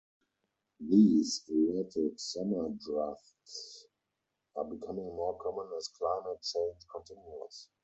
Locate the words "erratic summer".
1.47-2.69